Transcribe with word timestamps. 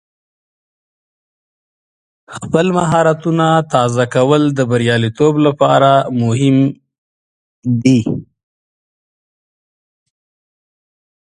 خپل 2.35 2.65
مهارتونه 2.77 3.47
تازه 3.73 4.03
کول 4.13 4.41
د 4.57 4.59
بریالیتوب 4.71 5.33
لپاره 5.45 5.91
مهم 6.21 6.57
دی. 7.83 7.99